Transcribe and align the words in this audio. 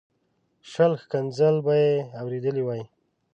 شل 0.71 0.91
ښکنځل 1.01 1.55
به 1.65 1.73
یې 1.83 1.91
اورېدلي 2.21 2.63
وای. 2.65 2.81